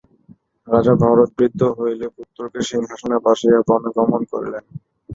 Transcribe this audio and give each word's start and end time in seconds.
রাজা 0.67 0.93
ভরত 1.01 1.29
বৃদ্ধ 1.37 1.61
হইলে 1.77 2.07
পুত্রকে 2.15 2.59
সিংহাসনে 2.69 3.17
বসাইয়া 3.25 3.61
বনে 3.67 3.89
গমন 3.97 4.21
করিলেন। 4.31 4.63